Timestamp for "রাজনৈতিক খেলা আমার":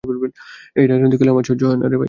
0.87-1.45